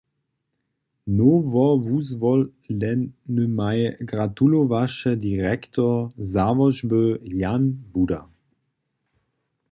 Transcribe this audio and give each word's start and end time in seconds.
Nowowuzwolenymaj 1.17 3.83
gratulowaše 4.11 5.13
direktor 5.25 5.93
załožby 6.33 7.03
Jan 7.43 7.69
Budar. 7.93 8.25